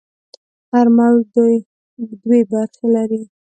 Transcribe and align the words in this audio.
هر 0.71 0.85
موج 0.97 1.17
دوې 2.23 2.41
برخې 2.51 2.85
لري. 2.95 3.21